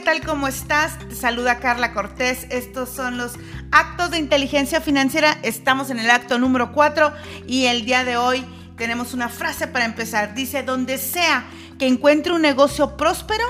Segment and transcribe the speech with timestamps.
[0.00, 0.24] ¿qué tal?
[0.24, 0.98] ¿Cómo estás?
[0.98, 2.46] Te saluda Carla Cortés.
[2.48, 3.32] Estos son los
[3.70, 5.38] actos de inteligencia financiera.
[5.42, 7.12] Estamos en el acto número 4
[7.46, 8.42] y el día de hoy
[8.78, 10.34] tenemos una frase para empezar.
[10.34, 11.44] Dice, donde sea
[11.78, 13.44] que encuentre un negocio próspero,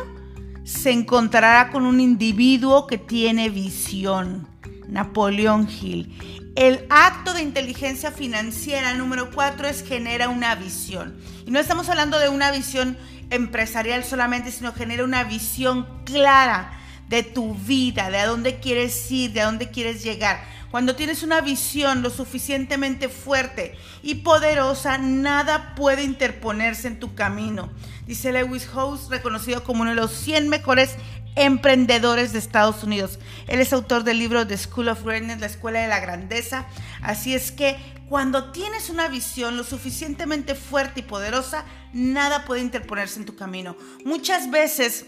[0.65, 4.49] se encontrará con un individuo que tiene visión.
[4.89, 6.13] Napoleón Hill.
[6.57, 11.17] El acto de inteligencia financiera número 4 es genera una visión.
[11.47, 12.99] Y no estamos hablando de una visión
[13.31, 16.73] empresarial solamente, sino genera una visión clara
[17.09, 20.41] de tu vida, de a dónde quieres ir, de a dónde quieres llegar.
[20.71, 27.71] Cuando tienes una visión lo suficientemente fuerte y poderosa, nada puede interponerse en tu camino.
[28.07, 30.95] Dice Lewis House, reconocido como uno de los 100 mejores
[31.41, 33.19] emprendedores de Estados Unidos.
[33.49, 36.67] Él es autor del libro The School of Greatness, la Escuela de la Grandeza.
[37.03, 37.77] Así es que
[38.09, 43.77] cuando tienes una visión lo suficientemente fuerte y poderosa, nada puede interponerse en tu camino.
[44.05, 45.07] Muchas veces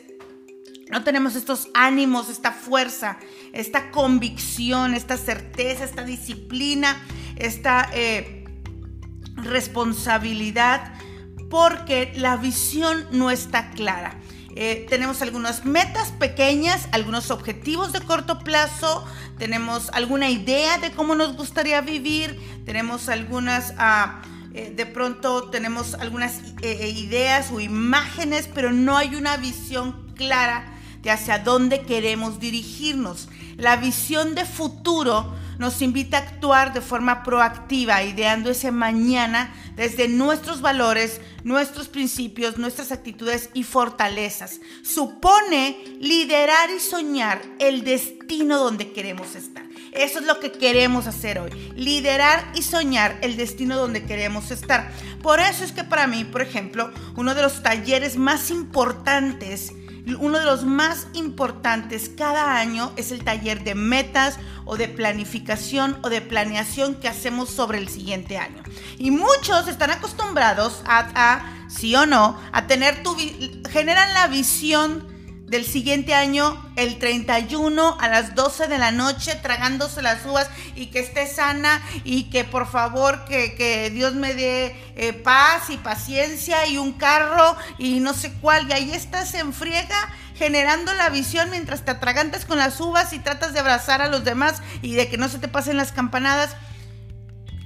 [0.90, 3.18] no tenemos estos ánimos, esta fuerza,
[3.52, 7.02] esta convicción, esta certeza, esta disciplina,
[7.36, 8.44] esta eh,
[9.36, 10.94] responsabilidad,
[11.52, 14.18] porque la visión no está clara.
[14.56, 19.04] Eh, tenemos algunas metas pequeñas, algunos objetivos de corto plazo,
[19.36, 24.22] tenemos alguna idea de cómo nos gustaría vivir, tenemos algunas, ah,
[24.54, 30.72] eh, de pronto tenemos algunas eh, ideas o imágenes, pero no hay una visión clara
[31.02, 33.28] de hacia dónde queremos dirigirnos.
[33.58, 40.08] La visión de futuro nos invita a actuar de forma proactiva, ideando ese mañana desde
[40.08, 44.60] nuestros valores, nuestros principios, nuestras actitudes y fortalezas.
[44.82, 49.62] Supone liderar y soñar el destino donde queremos estar.
[49.92, 54.90] Eso es lo que queremos hacer hoy, liderar y soñar el destino donde queremos estar.
[55.22, 59.72] Por eso es que para mí, por ejemplo, uno de los talleres más importantes
[60.18, 65.98] uno de los más importantes cada año es el taller de metas o de planificación
[66.02, 68.62] o de planeación que hacemos sobre el siguiente año.
[68.98, 73.16] Y muchos están acostumbrados a, sí o no, a tener tu,
[73.70, 75.11] generan la visión
[75.52, 80.86] del siguiente año, el 31 a las 12 de la noche, tragándose las uvas y
[80.86, 86.66] que esté sana y que por favor que, Dios me dé eh, paz y paciencia
[86.66, 88.66] y un carro y no sé cuál.
[88.66, 93.18] Y ahí estás en friega generando la visión mientras te atragantas con las uvas y
[93.18, 96.56] tratas de abrazar a los demás y de que no se te pasen las campanadas.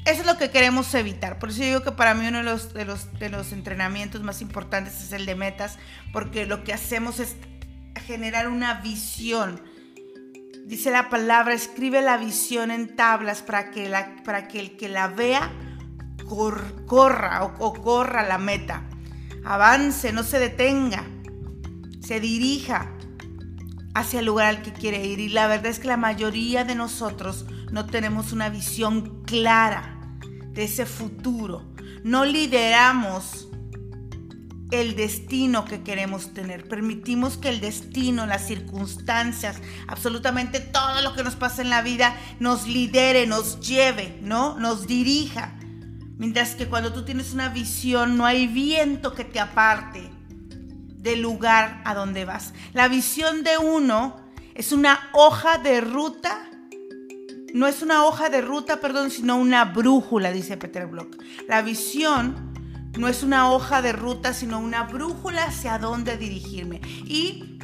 [0.07, 1.39] Eso es lo que queremos evitar.
[1.39, 4.41] Por eso digo que para mí uno de los, de los, de los entrenamientos más
[4.41, 5.79] importantes es el de metas,
[6.13, 7.37] porque lo que hacemos es
[8.07, 9.61] generar una visión.
[10.65, 14.89] Dice la palabra, escribe la visión en tablas para que, la, para que el que
[14.89, 15.53] la vea
[16.87, 18.85] corra o, o corra la meta.
[19.45, 21.05] Avance, no se detenga,
[22.01, 22.93] se dirija
[23.95, 25.19] hacia el lugar al que quiere ir.
[25.21, 29.99] Y la verdad es que la mayoría de nosotros no tenemos una visión clara
[30.53, 31.75] de ese futuro.
[32.03, 33.46] No lideramos
[34.71, 36.69] el destino que queremos tener.
[36.69, 42.17] Permitimos que el destino, las circunstancias, absolutamente todo lo que nos pasa en la vida
[42.41, 44.59] nos lidere, nos lleve, ¿no?
[44.59, 45.55] Nos dirija.
[46.19, 50.11] Mientras que cuando tú tienes una visión, no hay viento que te aparte
[50.97, 52.53] del lugar a donde vas.
[52.73, 54.17] La visión de uno
[54.55, 56.51] es una hoja de ruta
[57.57, 61.17] no es una hoja de ruta, perdón, sino una brújula, dice Peter Block.
[61.49, 62.53] La visión
[62.97, 66.81] no es una hoja de ruta, sino una brújula hacia dónde dirigirme.
[67.05, 67.59] Y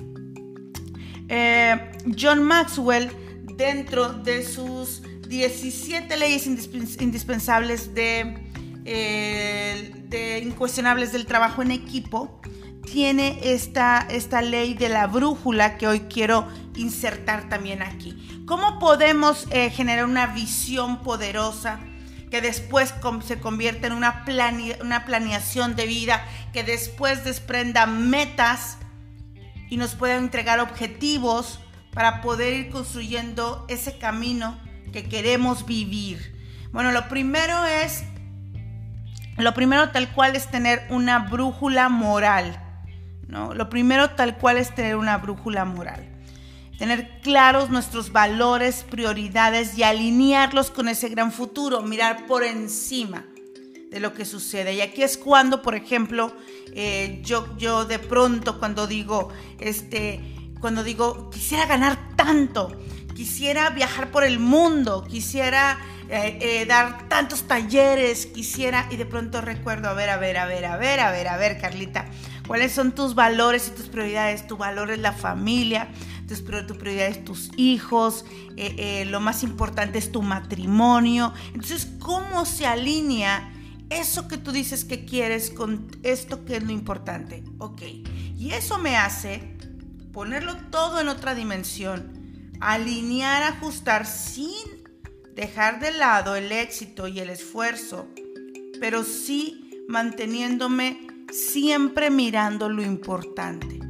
[1.29, 3.11] eh, John Maxwell,
[3.57, 8.35] dentro de sus 17 leyes indispensables de,
[8.85, 12.41] eh, de incuestionables del trabajo en equipo,
[12.85, 18.45] tiene esta, esta ley de la brújula que hoy quiero insertar también aquí.
[18.45, 21.81] ¿Cómo podemos eh, generar una visión poderosa?
[22.33, 22.95] Que después
[23.27, 24.25] se convierte en una,
[24.81, 26.25] una planeación de vida,
[26.55, 28.79] que después desprenda metas
[29.69, 31.61] y nos pueda entregar objetivos
[31.93, 34.59] para poder ir construyendo ese camino
[34.95, 36.35] que queremos vivir.
[36.73, 38.05] Bueno, lo primero es,
[39.37, 42.59] lo primero tal cual es tener una brújula moral.
[43.29, 43.53] ¿no?
[43.53, 46.09] Lo primero tal cual es tener una brújula moral
[46.79, 53.25] tener claros nuestros valores, prioridades y alinearlos con ese gran futuro, mirar por encima
[53.91, 54.75] de lo que sucede.
[54.75, 56.33] Y aquí es cuando, por ejemplo,
[56.75, 59.29] eh, yo, yo de pronto cuando digo,
[59.61, 60.21] este,
[60.61, 62.75] cuando digo, quisiera ganar tanto,
[63.15, 65.79] quisiera viajar por el mundo, quisiera
[66.09, 70.47] eh, eh, dar tantos talleres, quisiera, y de pronto recuerdo, a ver, a ver, a
[70.47, 72.07] ver, a ver, a ver, a ver, Carlita,
[72.47, 74.47] ¿cuáles son tus valores y tus prioridades?
[74.47, 75.89] Tu valor es la familia,
[76.27, 78.25] tu prioridad es tus hijos,
[78.57, 81.33] eh, lo más importante es tu matrimonio.
[81.49, 83.53] Entonces, ¿cómo se alinea
[83.91, 87.45] eso que tú dices que quieres con esto que es lo importante?
[87.59, 87.83] Ok,
[88.39, 89.57] y eso me hace
[90.13, 94.83] ponerlo todo en otra dimensión, alinear, ajustar sin
[95.35, 98.07] dejar de lado el éxito y el esfuerzo,
[98.81, 103.82] pero sí manteniéndome siempre mirando lo importante.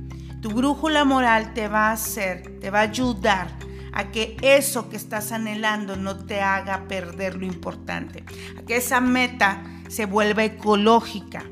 [0.43, 3.49] Tu brújula moral te va a hacer, te va a ayudar
[3.93, 8.25] a que eso que estás anhelando no te haga perder lo importante,
[8.59, 11.45] a que esa meta se vuelva ecológica.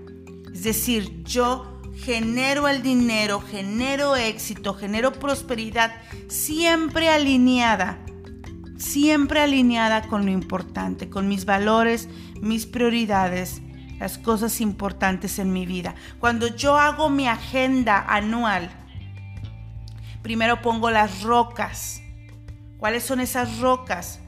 [0.52, 5.93] Es decir, yo genero el dinero, genero éxito, genero prosperidad
[6.28, 7.98] siempre alineada
[8.81, 12.08] siempre alineada con lo importante, con mis valores,
[12.40, 13.62] mis prioridades,
[13.98, 15.94] las cosas importantes en mi vida.
[16.19, 18.70] Cuando yo hago mi agenda anual,
[20.22, 22.02] primero pongo las rocas.
[22.78, 24.20] ¿Cuáles son esas rocas?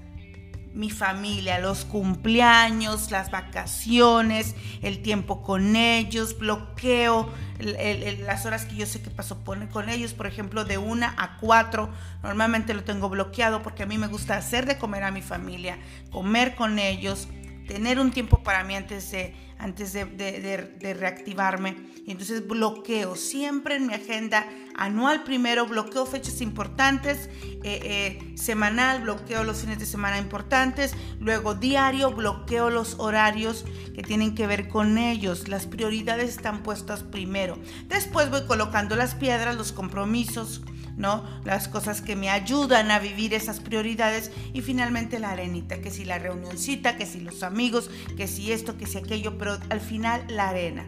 [0.75, 7.29] mi familia, los cumpleaños, las vacaciones, el tiempo con ellos, bloqueo
[7.59, 11.91] las horas que yo sé que paso con ellos, por ejemplo, de una a cuatro,
[12.23, 15.79] normalmente lo tengo bloqueado porque a mí me gusta hacer de comer a mi familia,
[16.11, 17.29] comer con ellos,
[17.67, 21.77] tener un tiempo para mí antes de, antes de, reactivarme.
[22.05, 29.03] Y entonces bloqueo siempre en mi agenda anual primero, bloqueo fechas importantes, eh, eh, semanal,
[29.03, 34.69] bloqueo los fines de semana importantes, luego diario, bloqueo los horarios que tienen que ver
[34.69, 35.49] con ellos.
[35.49, 37.59] Las prioridades están puestas primero.
[37.89, 40.63] Después voy colocando las piedras, los compromisos
[40.97, 41.25] ¿no?
[41.45, 46.05] Las cosas que me ayudan a vivir esas prioridades y finalmente la arenita, que si
[46.05, 50.25] la reunioncita, que si los amigos, que si esto, que si aquello, pero al final
[50.29, 50.87] la arena.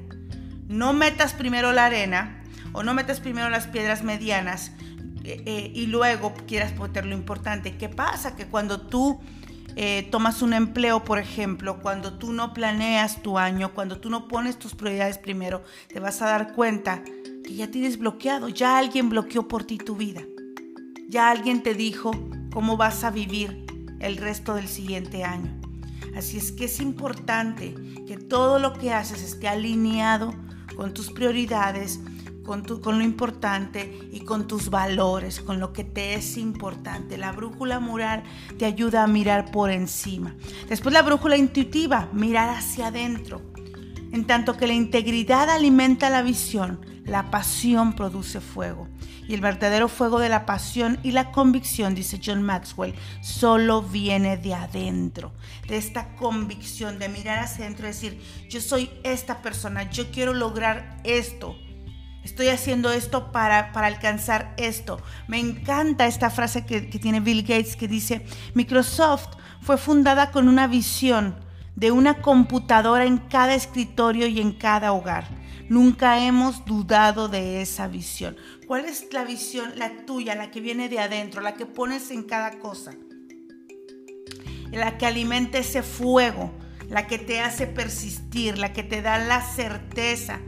[0.69, 2.43] No metas primero la arena
[2.73, 4.73] o no metas primero las piedras medianas
[5.25, 7.77] eh, eh, y luego quieras poner lo importante.
[7.77, 8.37] ¿Qué pasa?
[8.37, 9.21] Que cuando tú
[9.77, 14.29] eh, tomas un empleo, por ejemplo, cuando tú no planeas tu año, cuando tú no
[14.29, 17.03] pones tus prioridades primero, te vas a dar cuenta
[17.45, 20.23] que ya tienes bloqueado, ya alguien bloqueó por ti tu vida.
[21.09, 22.11] Ya alguien te dijo
[22.53, 23.67] cómo vas a vivir
[24.01, 25.61] el resto del siguiente año.
[26.17, 27.75] Así es que es importante
[28.07, 30.35] que todo lo que haces esté alineado
[30.77, 32.01] con tus prioridades,
[32.45, 37.19] con, con, lo importante y con tus valores, con lo que te es importante.
[37.19, 38.23] La brújula moral
[38.59, 40.35] te ayuda a mirar por encima.
[40.69, 43.41] Después la brújula intuitiva, mirar hacia adentro.
[44.13, 48.89] En tanto que la integridad alimenta la visión, la pasión produce fuego.
[49.29, 54.37] Y el verdadero fuego de la pasión y la convicción, dice John Maxwell, solo viene
[54.37, 55.33] de adentro,
[55.69, 60.35] de esta convicción, de mirar hacia adentro y decir, yo soy esta persona, yo quiero
[60.35, 61.57] lograr esto.
[62.23, 64.99] Estoy haciendo esto para, para alcanzar esto.
[65.29, 68.25] Me encanta esta frase que, que tiene Bill Gates que dice,
[68.55, 69.29] Microsoft
[69.61, 71.37] fue fundada con una visión
[71.77, 77.89] de una computadora en cada escritorio y en cada hogar Nunca hemos dudado de esa
[77.89, 78.37] visión.
[78.67, 82.25] ¿Cuál es la visión, la tuya, la que viene de adentro, la que pones en
[82.25, 82.93] cada cosa?
[84.71, 86.53] La que alimenta ese fuego,
[86.91, 90.41] la que te hace persistir, la que te da la certeza,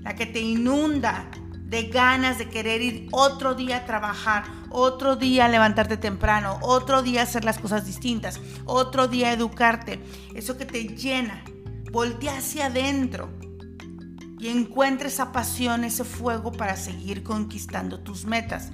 [0.00, 1.28] la que te inunda
[1.72, 7.02] de ganas de querer ir otro día a trabajar, otro día a levantarte temprano, otro
[7.02, 10.00] día a hacer las cosas distintas, otro día a educarte.
[10.34, 11.44] Eso que te llena,
[11.90, 13.30] voltea hacia adentro
[14.42, 18.72] y encuentre esa pasión, ese fuego para seguir conquistando tus metas.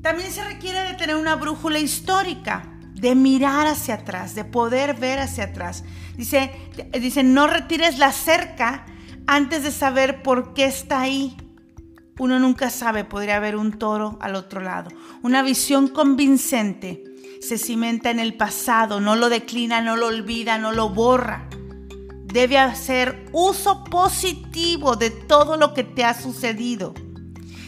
[0.00, 5.18] También se requiere de tener una brújula histórica, de mirar hacia atrás, de poder ver
[5.18, 5.82] hacia atrás.
[6.16, 6.52] Dice,
[7.00, 8.86] dice, no retires la cerca
[9.26, 11.36] antes de saber por qué está ahí.
[12.20, 14.92] Uno nunca sabe, podría haber un toro al otro lado.
[15.20, 17.02] Una visión convincente
[17.40, 21.48] se cimenta en el pasado, no lo declina, no lo olvida, no lo borra
[22.26, 26.94] debe hacer uso positivo de todo lo que te ha sucedido.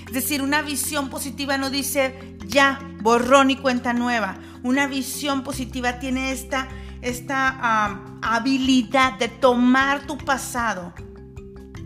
[0.06, 4.38] Es decir, una visión positiva no dice ya, borrón y cuenta nueva.
[4.62, 6.68] Una visión positiva tiene esta,
[7.02, 10.92] esta habilidad de tomar tu pasado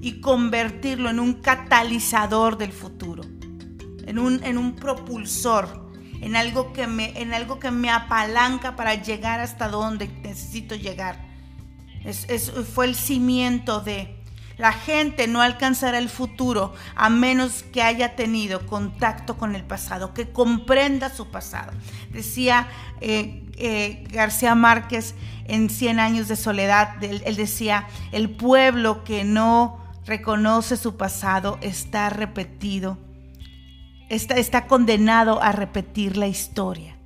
[0.00, 3.22] y convertirlo en un catalizador del futuro,
[4.06, 8.94] en un, en un propulsor, en algo, que me, en algo que me apalanca para
[8.94, 11.31] llegar hasta donde necesito llegar.
[12.04, 14.18] Es, fue el cimiento de...
[14.58, 20.14] La gente no alcanzará el futuro a menos que haya tenido contacto con el pasado,
[20.14, 21.72] que comprenda su pasado.
[22.10, 22.68] Decía
[23.00, 25.14] eh, eh, García Márquez
[25.46, 32.10] en Cien años de soledad, él, decía, el pueblo que no reconoce su pasado está
[32.10, 32.98] repetido,
[34.08, 36.96] está condenado a repetir la historia.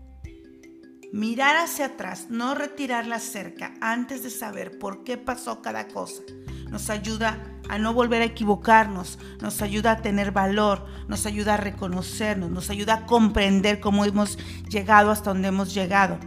[1.13, 6.23] Mirar hacia atrás, no retirarla cerca antes de saber por qué pasó cada cosa,
[6.69, 11.59] nos ayuda a no volver a equivocarnos, nos ayuda a tener valor, nos ayuda a
[11.59, 14.37] reconocernos, nos ayuda a comprender cómo hemos
[14.69, 16.19] llegado hasta donde hemos llegado,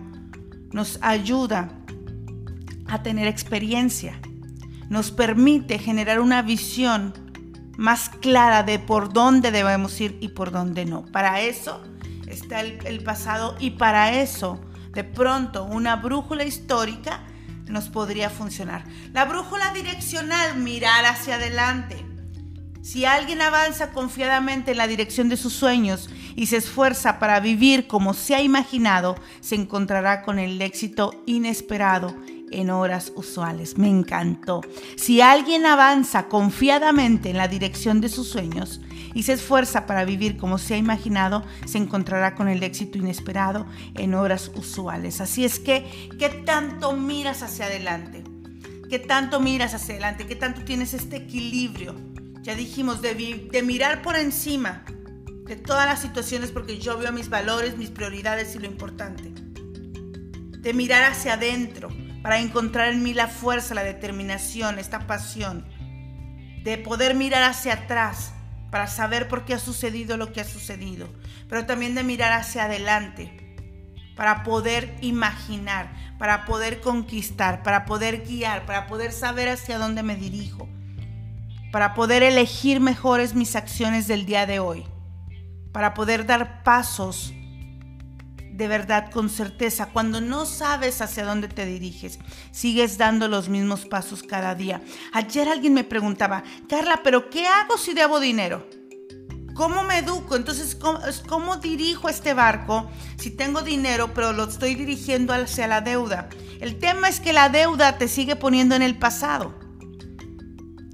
[0.71, 1.69] nos ayuda
[2.87, 4.19] a tener experiencia,
[4.89, 7.13] nos permite generar una visión
[7.77, 11.05] más clara de por dónde debemos ir y por dónde no.
[11.05, 11.83] Para eso
[12.27, 14.59] está el pasado y para eso
[14.99, 17.21] de pronto una brújula histórica
[17.69, 18.83] nos podría funcionar.
[19.13, 22.05] La brújula direccional, mirar hacia adelante.
[22.81, 27.87] Si alguien avanza confiadamente en la dirección de sus sueños y se esfuerza para vivir
[27.87, 32.13] como se ha imaginado, se encontrará con el éxito inesperado
[32.51, 33.77] en horas usuales.
[33.77, 34.61] Me encantó.
[34.95, 38.81] Si alguien avanza confiadamente en la dirección de sus sueños
[39.13, 43.65] y se esfuerza para vivir como se ha imaginado, se encontrará con el éxito inesperado
[43.95, 45.21] en horas usuales.
[45.21, 48.23] Así es que, ¿qué tanto miras hacia adelante?
[48.89, 50.25] ¿Qué tanto miras hacia adelante?
[50.25, 51.95] ¿Qué tanto tienes este equilibrio?
[52.41, 54.83] Ya dijimos, de, mirar por encima
[55.45, 59.31] de todas las situaciones porque yo veo mis valores, mis prioridades y lo importante.
[60.59, 61.89] De mirar hacia adentro,
[62.21, 65.65] para encontrar en mí la fuerza, la determinación, esta pasión,
[66.63, 68.33] de poder mirar hacia atrás
[68.71, 71.07] para saber por qué ha sucedido lo que ha sucedido,
[71.47, 73.55] pero también de mirar hacia adelante
[74.15, 80.17] para poder imaginar, para poder conquistar, para poder guiar, para poder saber hacia dónde me
[80.17, 80.67] dirijo,
[81.71, 84.85] para poder elegir mejores mis acciones del día de hoy,
[85.71, 87.33] para poder dar pasos
[88.59, 89.87] de verdad con certeza.
[89.87, 92.19] Cuando no sabes hacia dónde te diriges,
[92.51, 94.81] sigues dando los mismos pasos cada día.
[95.13, 98.67] Ayer alguien me preguntaba, Carla, ¿pero qué hago si debo dinero?
[99.55, 100.35] ¿Cómo me educo?
[100.35, 105.79] Entonces, ¿cómo, ¿cómo, dirijo este barco si tengo dinero, pero lo estoy dirigiendo hacia la
[105.79, 106.27] deuda?
[106.59, 109.57] El tema es que la deuda te sigue poniendo en el pasado.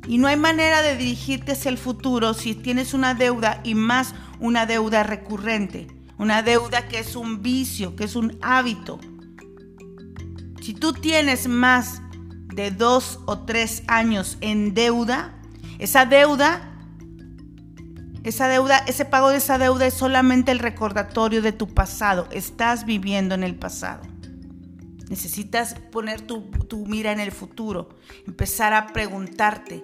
[0.08, 4.14] Y no hay manera de dirigirte hacia el futuro si tienes una deuda y más
[4.40, 5.95] una deuda recurrente.
[6.18, 9.00] Una deuda que es un vicio, que es un hábito.
[10.62, 12.02] Si tú tienes más
[12.54, 15.36] de dos o tres años en deuda,
[15.78, 16.72] esa deuda,
[18.24, 22.28] esa deuda, ese pago de esa deuda es solamente el recordatorio de tu pasado.
[22.32, 24.04] Estás viviendo en el pasado.
[25.10, 27.90] Necesitas poner tu, tu mira en el futuro,
[28.26, 29.84] empezar a preguntarte,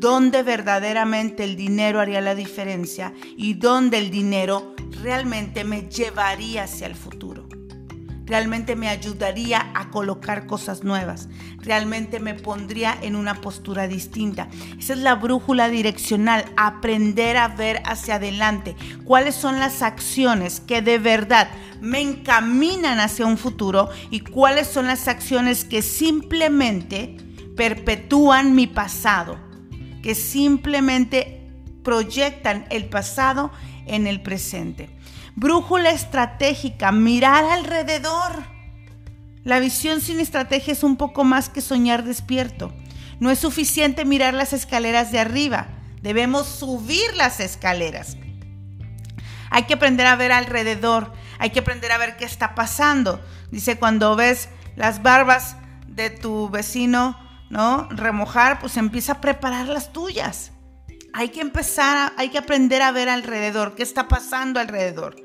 [0.00, 6.86] dónde verdaderamente el dinero haría la diferencia y dónde el dinero realmente me llevaría hacia
[6.86, 7.48] el futuro.
[8.24, 11.28] Realmente me ayudaría a colocar cosas nuevas.
[11.58, 14.48] Realmente me pondría en una postura distinta.
[14.78, 16.44] Esa es la brújula direccional.
[16.56, 18.76] Aprender a ver hacia adelante.
[19.04, 23.90] ¿Cuáles son las acciones que de verdad me encaminan hacia un futuro?
[24.10, 27.16] Y cuáles son las acciones que simplemente
[27.56, 29.51] perpetúan mi pasado
[30.02, 31.40] que simplemente
[31.82, 33.50] proyectan el pasado
[33.86, 34.90] en el presente.
[35.34, 38.44] Brújula estratégica, mirar alrededor.
[39.44, 42.72] La visión sin estrategia es un poco más que soñar despierto.
[43.18, 45.68] No es suficiente mirar las escaleras de arriba,
[46.02, 48.16] debemos subir las escaleras.
[49.50, 53.20] Hay que aprender a ver alrededor, hay que aprender a ver qué está pasando.
[53.50, 55.56] Dice, cuando ves las barbas
[55.86, 57.16] de tu vecino
[57.52, 57.86] ¿no?
[57.90, 60.52] Remojar, pues empieza a preparar las tuyas.
[61.12, 65.16] Hay que empezar, hay que aprender a ver alrededor, qué está pasando alrededor.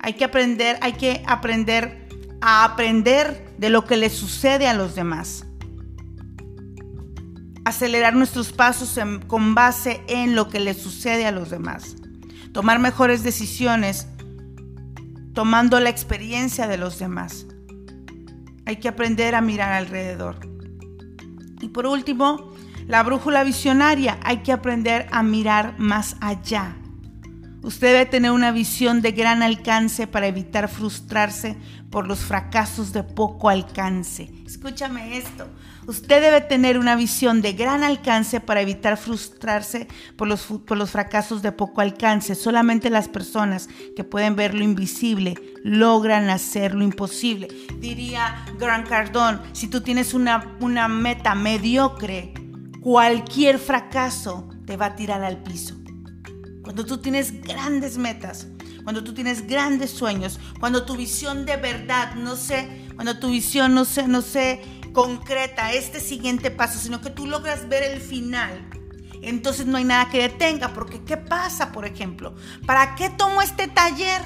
[0.00, 2.06] Hay que aprender, hay que aprender
[2.40, 5.44] a aprender de lo que le sucede a los demás.
[7.64, 11.96] Acelerar nuestros pasos con base en lo que le sucede a los demás.
[12.52, 14.06] Tomar mejores decisiones
[15.32, 17.46] tomando la experiencia de los demás.
[18.66, 20.53] Hay que aprender a mirar alrededor.
[21.64, 22.52] Y por último,
[22.88, 24.18] la brújula visionaria.
[24.22, 26.76] Hay que aprender a mirar más allá.
[27.64, 31.56] Usted debe tener una visión de gran alcance para evitar frustrarse
[31.88, 34.30] por los fracasos de poco alcance.
[34.44, 35.48] Escúchame esto.
[35.86, 40.90] Usted debe tener una visión de gran alcance para evitar frustrarse por los, por los
[40.90, 42.34] fracasos de poco alcance.
[42.34, 47.48] Solamente las personas que pueden ver lo invisible logran hacer lo imposible.
[47.78, 52.34] Diría Gran Cardón, si tú tienes una, una meta mediocre,
[52.82, 55.76] cualquier fracaso te va a tirar al piso.
[56.64, 58.48] Cuando tú tienes grandes metas,
[58.82, 63.74] cuando tú tienes grandes sueños, cuando tu visión de verdad, no sé, cuando tu visión
[63.74, 64.62] no sé, no sé,
[64.94, 68.66] concreta este siguiente paso, sino que tú logras ver el final,
[69.20, 72.34] entonces no hay nada que detenga, porque ¿qué pasa, por ejemplo?
[72.66, 74.22] ¿Para qué tomo este taller?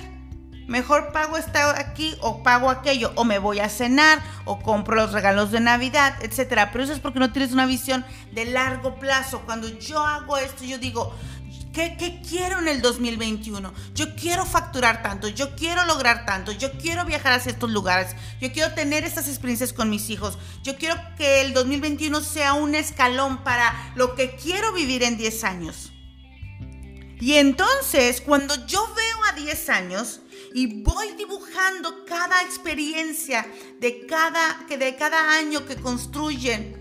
[0.68, 5.12] Mejor pago esta aquí o pago aquello, o me voy a cenar, o compro los
[5.12, 6.68] regalos de Navidad, etc.
[6.70, 9.40] Pero eso es porque no tienes una visión de largo plazo.
[9.46, 11.14] Cuando yo hago esto, yo digo,
[11.72, 13.72] ¿Qué, quiero en el 2021?
[13.94, 18.50] Yo quiero facturar tanto, yo quiero lograr tanto, yo quiero viajar hacia estos lugares, yo
[18.52, 23.44] quiero tener estas experiencias con mis hijos, yo quiero que el 2021 sea un escalón
[23.44, 25.92] para lo que quiero vivir en 10 años.
[27.20, 30.20] Y entonces, cuando yo veo a 10 años
[30.54, 33.46] y voy dibujando cada experiencia
[33.80, 36.77] de cada, de cada año que construyen,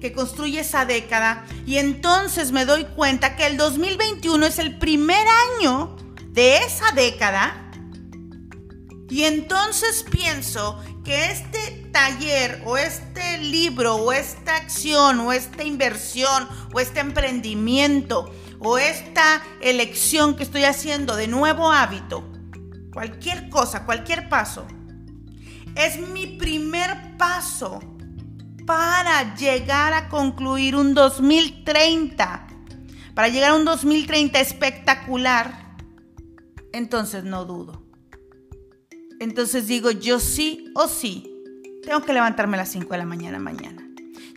[0.00, 5.24] que construye esa década y entonces me doy cuenta que el 2021 es el primer
[5.58, 5.96] año
[6.28, 7.70] de esa década
[9.08, 16.48] y entonces pienso que este taller o este libro o esta acción o esta inversión
[16.72, 22.30] o este emprendimiento o esta elección que estoy haciendo de nuevo hábito,
[22.92, 24.66] cualquier cosa, cualquier paso,
[25.74, 27.80] es mi primer paso
[28.70, 32.46] para llegar a concluir un 2030,
[33.14, 35.76] para llegar a un 2030 espectacular,
[36.72, 37.82] entonces no dudo.
[39.18, 41.28] Entonces digo, yo sí o sí,
[41.82, 43.84] tengo que levantarme a las 5 de la mañana mañana.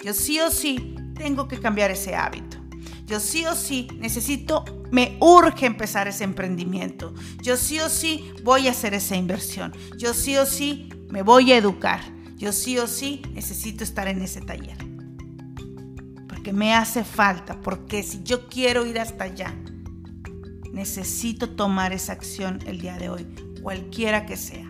[0.04, 2.58] Yo sí o sí tengo que cambiar ese hábito.
[3.06, 7.14] Yo sí o sí necesito, me urge empezar ese emprendimiento.
[7.44, 9.74] Yo sí o sí voy a hacer esa inversión.
[10.00, 12.02] Yo sí o sí me voy a educar.
[12.38, 14.78] Yo sí o sí necesito estar en ese taller.
[16.28, 19.54] Porque me hace falta, porque si yo quiero ir hasta allá,
[20.72, 23.28] necesito tomar esa acción el día de hoy,
[23.62, 24.70] cualquiera que sea.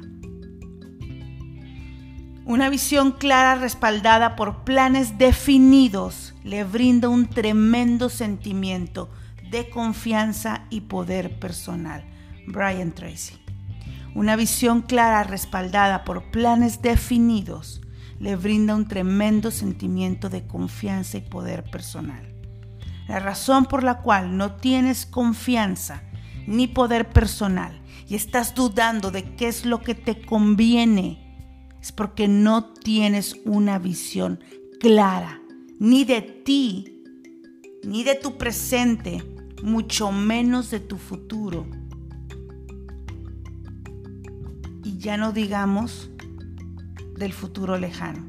[2.46, 9.10] Una visión clara respaldada por planes definidos le brinda un tremendo sentimiento
[9.50, 12.04] de confianza y poder personal.
[12.48, 13.43] Brian Tracy.
[14.16, 17.82] Una visión clara respaldada por planes definidos
[18.20, 22.32] le brinda un tremendo sentimiento de confianza y poder personal.
[23.08, 26.04] La razón por la cual no tienes confianza
[26.46, 31.20] ni poder personal y estás dudando de qué es lo que te conviene
[31.82, 34.40] es porque no tienes una visión
[34.80, 35.42] clara
[35.80, 37.04] ni de ti,
[37.84, 39.24] ni de tu presente,
[39.64, 41.66] mucho menos de tu futuro
[45.04, 46.10] ya no digamos
[47.18, 48.24] del futuro lejano.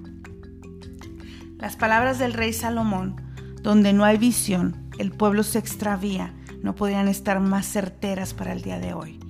[1.57, 3.15] Las palabras del rey Salomón,
[3.63, 8.63] donde no hay visión, el pueblo se extravía, no podrían estar más certeras para el
[8.63, 9.21] día de hoy.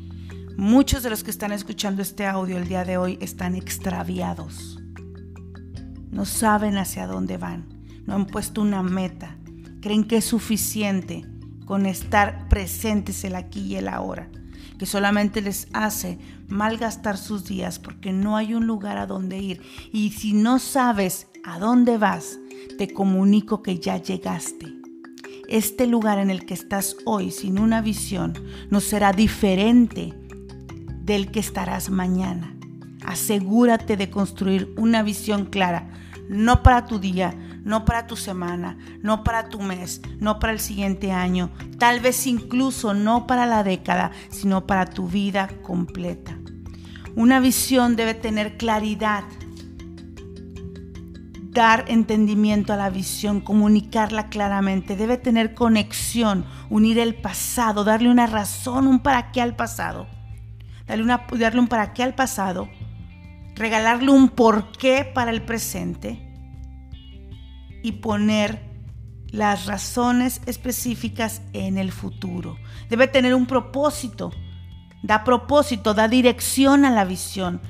[0.57, 4.81] Muchos de los que están escuchando este audio el día de hoy están extraviados.
[6.11, 7.67] No saben hacia dónde van,
[8.07, 9.37] no han puesto una meta,
[9.83, 11.27] creen que es suficiente
[11.67, 14.31] con estar presentes el aquí y el ahora
[14.87, 16.19] solamente les hace
[16.49, 19.63] malgastar sus días porque no hay un lugar a donde ir.
[19.93, 22.39] Y si no sabes a dónde vas,
[22.79, 24.75] te comunico que ya llegaste.
[25.49, 28.35] Este lugar en el que estás hoy sin una visión
[28.71, 30.15] no será diferente
[31.03, 32.57] del que estarás mañana.
[33.05, 35.91] Asegúrate de construir una visión clara,
[36.29, 40.61] no para tu día, no para tu semana, no para tu mes, no para el
[40.61, 46.39] siguiente año, tal vez incluso no para la década, sino para tu vida completa.
[47.17, 49.25] Una visión debe tener claridad,
[51.51, 58.27] dar entendimiento a la visión, comunicarla claramente, debe tener conexión, unir el pasado, darle una
[58.27, 60.07] razón, un para qué al pasado,
[60.87, 61.05] darle,
[61.59, 62.69] un para qué al pasado,
[63.55, 66.24] regalarle un porqué para el presente
[67.85, 68.61] y poner
[69.31, 72.57] las razones específicas en el futuro.
[72.89, 74.33] Debe tener un propósito,
[75.03, 77.61] da propósito, da dirección a la visión.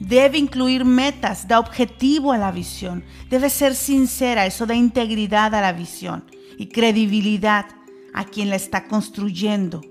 [0.00, 3.04] Debe incluir metas, da objetivo a la visión.
[3.28, 6.24] Debe ser sincera, eso da integridad a la visión
[6.58, 7.66] y credibilidad
[8.12, 9.82] a quien la está construyendo.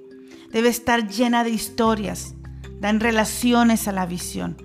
[0.52, 2.36] Debe estar llena de historias,
[2.82, 4.58] dan relaciones a la visión.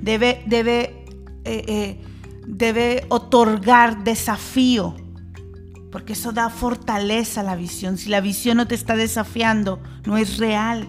[0.00, 1.04] Debe, debe
[1.44, 2.00] eh, eh,
[2.46, 4.96] debe otorgar desafío,
[5.90, 7.98] porque eso da fortaleza a la visión.
[7.98, 10.88] Si la visión no te está desafiando, no es real.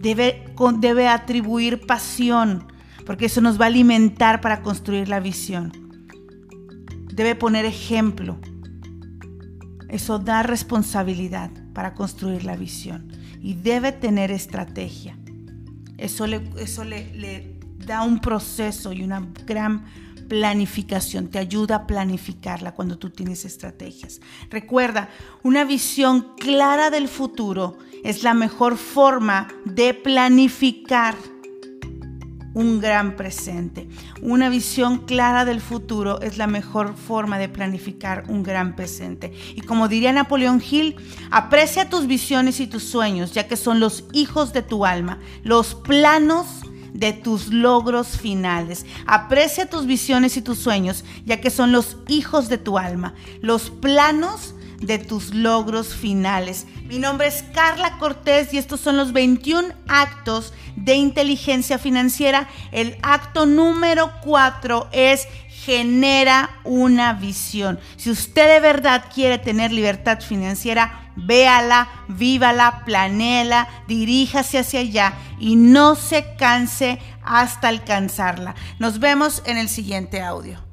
[0.00, 0.44] Debe,
[0.78, 2.66] debe atribuir pasión,
[3.06, 5.72] porque eso nos va a alimentar para construir la visión.
[7.12, 8.38] Debe poner ejemplo.
[9.88, 13.08] Eso da responsabilidad para construir la visión
[13.42, 15.18] y debe tener estrategia.
[15.98, 17.59] Eso le, eso le, le
[17.90, 19.84] da un proceso y una gran
[20.28, 24.20] planificación, te ayuda a planificarla cuando tú tienes estrategias.
[24.48, 25.08] Recuerda,
[25.42, 31.16] una visión clara del futuro es la mejor forma de planificar
[32.54, 33.88] un gran presente.
[34.22, 39.32] Una visión clara del futuro es la mejor forma de planificar un gran presente.
[39.56, 40.94] Y como diría Napoleón Hill,
[41.32, 45.74] aprecia tus visiones y tus sueños, ya que son los hijos de tu alma, los
[45.74, 46.46] planos
[46.92, 48.86] de tus logros finales.
[49.06, 53.70] Aprecia tus visiones y tus sueños, ya que son los hijos de tu alma, los
[53.70, 56.66] planos de tus logros finales.
[56.86, 62.48] Mi nombre es Carla Cortés y estos son los 21 actos de inteligencia financiera.
[62.72, 65.28] El acto número 4 es
[65.64, 67.78] genera una visión.
[67.96, 75.56] Si usted de verdad quiere tener libertad financiera, véala, vívala, planéela, diríjase hacia allá y
[75.56, 78.54] no se canse hasta alcanzarla.
[78.78, 80.69] Nos vemos en el siguiente audio.